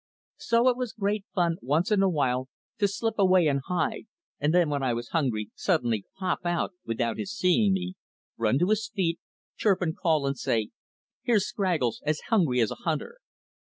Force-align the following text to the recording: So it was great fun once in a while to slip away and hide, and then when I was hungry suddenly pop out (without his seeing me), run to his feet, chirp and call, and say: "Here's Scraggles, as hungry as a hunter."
So 0.39 0.67
it 0.67 0.75
was 0.77 0.93
great 0.93 1.25
fun 1.35 1.57
once 1.61 1.91
in 1.91 2.01
a 2.01 2.09
while 2.09 2.49
to 2.79 2.87
slip 2.87 3.19
away 3.19 3.45
and 3.45 3.61
hide, 3.63 4.07
and 4.39 4.51
then 4.51 4.67
when 4.67 4.81
I 4.81 4.95
was 4.95 5.09
hungry 5.09 5.51
suddenly 5.53 6.05
pop 6.17 6.39
out 6.43 6.71
(without 6.83 7.19
his 7.19 7.31
seeing 7.37 7.73
me), 7.73 7.93
run 8.35 8.57
to 8.57 8.69
his 8.71 8.87
feet, 8.89 9.19
chirp 9.57 9.79
and 9.79 9.95
call, 9.95 10.25
and 10.25 10.35
say: 10.35 10.69
"Here's 11.21 11.45
Scraggles, 11.47 12.01
as 12.03 12.19
hungry 12.31 12.61
as 12.61 12.71
a 12.71 12.75
hunter." 12.83 13.19